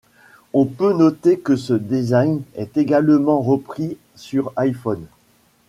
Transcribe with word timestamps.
On 0.53 0.65
peut 0.65 0.93
noter 0.93 1.37
que 1.37 1.55
ce 1.55 1.73
design 1.73 2.41
est 2.55 2.75
également 2.75 3.39
repris 3.39 3.99
sur 4.15 4.47
l'iPhone. 4.57 5.05